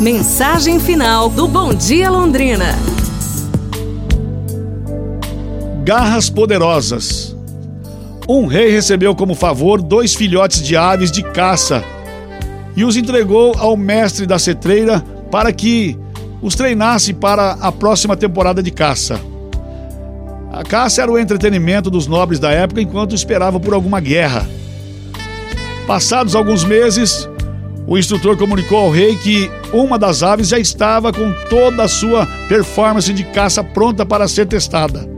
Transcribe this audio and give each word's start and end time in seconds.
Mensagem 0.00 0.80
final 0.80 1.30
do 1.30 1.46
Bom 1.46 1.72
Dia 1.72 2.10
Londrina. 2.10 2.76
Garras 5.84 6.28
poderosas. 6.28 7.36
Um 8.28 8.46
rei 8.46 8.70
recebeu 8.70 9.14
como 9.14 9.36
favor 9.36 9.80
dois 9.80 10.12
filhotes 10.12 10.60
de 10.60 10.76
aves 10.76 11.12
de 11.12 11.22
caça 11.22 11.84
e 12.76 12.84
os 12.84 12.96
entregou 12.96 13.54
ao 13.56 13.76
mestre 13.76 14.26
da 14.26 14.36
cetreira 14.36 15.00
para 15.30 15.52
que 15.52 15.96
os 16.42 16.56
treinasse 16.56 17.12
para 17.14 17.52
a 17.52 17.70
próxima 17.70 18.16
temporada 18.16 18.60
de 18.60 18.72
caça. 18.72 19.20
A 20.52 20.64
caça 20.64 21.02
era 21.02 21.10
o 21.10 21.18
entretenimento 21.18 21.88
dos 21.88 22.08
nobres 22.08 22.40
da 22.40 22.50
época 22.50 22.80
enquanto 22.80 23.14
esperavam 23.14 23.60
por 23.60 23.72
alguma 23.72 24.00
guerra. 24.00 24.44
Passados 25.86 26.34
alguns 26.34 26.64
meses, 26.64 27.28
o 27.86 27.98
instrutor 27.98 28.36
comunicou 28.36 28.78
ao 28.78 28.90
rei 28.90 29.16
que 29.16 29.50
uma 29.72 29.98
das 29.98 30.22
aves 30.22 30.48
já 30.48 30.58
estava 30.58 31.12
com 31.12 31.32
toda 31.50 31.82
a 31.82 31.88
sua 31.88 32.26
performance 32.48 33.12
de 33.12 33.24
caça 33.24 33.62
pronta 33.62 34.06
para 34.06 34.26
ser 34.26 34.46
testada, 34.46 35.08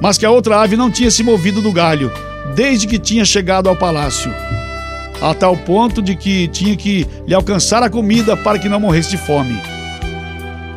mas 0.00 0.16
que 0.16 0.24
a 0.24 0.30
outra 0.30 0.60
ave 0.60 0.76
não 0.76 0.90
tinha 0.90 1.10
se 1.10 1.22
movido 1.22 1.60
do 1.60 1.72
galho 1.72 2.10
desde 2.54 2.86
que 2.86 2.98
tinha 2.98 3.24
chegado 3.24 3.68
ao 3.68 3.76
palácio, 3.76 4.32
a 5.20 5.34
tal 5.34 5.56
ponto 5.56 6.00
de 6.00 6.14
que 6.14 6.48
tinha 6.48 6.76
que 6.76 7.06
lhe 7.26 7.34
alcançar 7.34 7.82
a 7.82 7.90
comida 7.90 8.36
para 8.36 8.58
que 8.58 8.68
não 8.68 8.80
morresse 8.80 9.10
de 9.10 9.18
fome. 9.18 9.60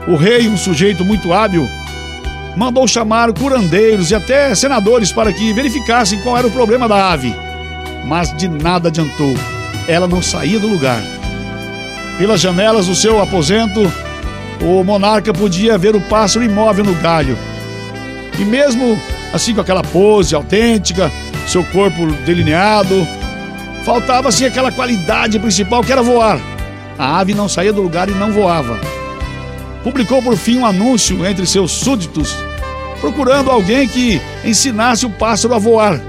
O 0.07 0.15
rei, 0.15 0.47
um 0.47 0.57
sujeito 0.57 1.05
muito 1.05 1.31
hábil, 1.33 1.67
mandou 2.55 2.87
chamar 2.87 3.31
curandeiros 3.33 4.09
e 4.11 4.15
até 4.15 4.53
senadores 4.55 5.11
para 5.11 5.31
que 5.31 5.53
verificassem 5.53 6.19
qual 6.21 6.37
era 6.37 6.47
o 6.47 6.51
problema 6.51 6.87
da 6.87 7.11
ave, 7.11 7.33
mas 8.05 8.35
de 8.35 8.47
nada 8.47 8.89
adiantou. 8.89 9.35
Ela 9.87 10.07
não 10.07 10.21
saía 10.21 10.59
do 10.59 10.67
lugar. 10.67 11.16
Pelas 12.17 12.41
janelas 12.41 12.87
do 12.87 12.95
seu 12.95 13.21
aposento, 13.21 13.81
o 14.59 14.83
monarca 14.83 15.31
podia 15.31 15.77
ver 15.77 15.95
o 15.95 16.01
pássaro 16.01 16.43
imóvel 16.43 16.83
no 16.83 16.95
galho. 16.95 17.37
E 18.39 18.43
mesmo 18.43 18.99
assim 19.31 19.53
com 19.53 19.61
aquela 19.61 19.83
pose 19.83 20.33
autêntica, 20.33 21.11
seu 21.47 21.63
corpo 21.65 22.07
delineado, 22.25 23.07
faltava 23.83 24.29
assim 24.29 24.45
aquela 24.45 24.71
qualidade 24.71 25.37
principal 25.37 25.83
que 25.83 25.91
era 25.91 26.01
voar. 26.01 26.39
A 26.97 27.19
ave 27.19 27.35
não 27.35 27.47
saía 27.47 27.71
do 27.71 27.81
lugar 27.81 28.09
e 28.09 28.13
não 28.13 28.31
voava. 28.31 28.79
Publicou 29.83 30.21
por 30.21 30.35
fim 30.35 30.57
um 30.57 30.65
anúncio 30.65 31.23
entre 31.25 31.45
seus 31.45 31.71
súditos, 31.71 32.35
procurando 32.99 33.51
alguém 33.51 33.87
que 33.87 34.19
ensinasse 34.43 35.05
o 35.05 35.09
pássaro 35.11 35.53
a 35.53 35.59
voar. 35.59 36.01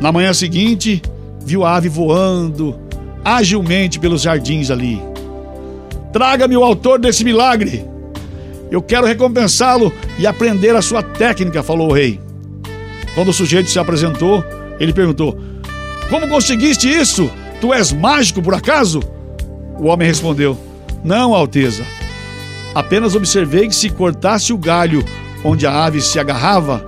Na 0.00 0.12
manhã 0.12 0.32
seguinte, 0.32 1.02
viu 1.44 1.64
a 1.64 1.76
ave 1.76 1.88
voando, 1.88 2.78
agilmente 3.24 3.98
pelos 3.98 4.22
jardins 4.22 4.70
ali. 4.70 5.02
Traga-me 6.12 6.56
o 6.56 6.64
autor 6.64 6.98
desse 6.98 7.24
milagre. 7.24 7.84
Eu 8.70 8.82
quero 8.82 9.06
recompensá-lo 9.06 9.92
e 10.18 10.26
aprender 10.26 10.74
a 10.74 10.82
sua 10.82 11.02
técnica, 11.02 11.62
falou 11.62 11.90
o 11.90 11.92
rei. 11.92 12.20
Quando 13.14 13.28
o 13.28 13.32
sujeito 13.32 13.70
se 13.70 13.78
apresentou, 13.78 14.44
ele 14.80 14.92
perguntou: 14.92 15.38
Como 16.08 16.28
conseguiste 16.28 16.88
isso? 16.88 17.30
Tu 17.60 17.72
és 17.72 17.92
mágico 17.92 18.42
por 18.42 18.54
acaso? 18.54 19.00
O 19.78 19.86
homem 19.86 20.08
respondeu: 20.08 20.56
Não, 21.04 21.34
Alteza. 21.34 21.84
Apenas 22.74 23.14
observei 23.14 23.68
que 23.68 23.74
se 23.74 23.90
cortasse 23.90 24.52
o 24.52 24.58
galho 24.58 25.04
onde 25.44 25.66
a 25.66 25.84
ave 25.84 26.00
se 26.00 26.18
agarrava, 26.18 26.84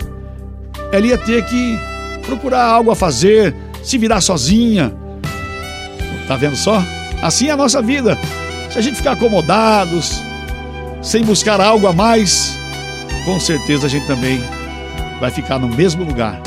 ela 0.92 1.06
ia 1.06 1.18
ter 1.18 1.44
que 1.44 1.78
procurar 2.24 2.64
algo 2.64 2.90
a 2.90 2.96
fazer, 2.96 3.54
se 3.82 3.98
virar 3.98 4.20
sozinha. 4.20 4.94
Tá 6.26 6.36
vendo 6.36 6.56
só? 6.56 6.82
Assim 7.22 7.48
é 7.48 7.52
a 7.52 7.56
nossa 7.56 7.80
vida. 7.80 8.18
Se 8.70 8.78
a 8.78 8.82
gente 8.82 8.96
ficar 8.96 9.12
acomodados, 9.12 10.20
sem 11.02 11.24
buscar 11.24 11.60
algo 11.60 11.86
a 11.86 11.92
mais, 11.92 12.58
com 13.24 13.38
certeza 13.38 13.86
a 13.86 13.90
gente 13.90 14.06
também 14.06 14.42
vai 15.20 15.30
ficar 15.30 15.58
no 15.58 15.68
mesmo 15.68 16.04
lugar. 16.04 16.40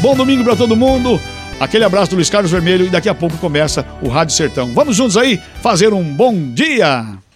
Bom 0.00 0.14
domingo 0.14 0.44
para 0.44 0.56
todo 0.56 0.76
mundo. 0.76 1.20
Aquele 1.58 1.84
abraço 1.84 2.10
do 2.10 2.16
Luiz 2.16 2.28
Carlos 2.28 2.50
Vermelho 2.50 2.86
e 2.86 2.90
daqui 2.90 3.08
a 3.08 3.14
pouco 3.14 3.36
começa 3.38 3.86
o 4.02 4.08
Rádio 4.08 4.34
Sertão. 4.34 4.72
Vamos 4.74 4.96
juntos 4.96 5.16
aí 5.16 5.40
fazer 5.62 5.92
um 5.92 6.02
bom 6.02 6.34
dia. 6.52 7.24